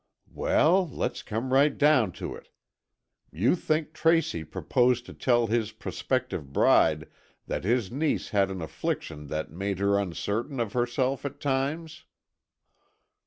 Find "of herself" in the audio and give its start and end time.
10.59-11.23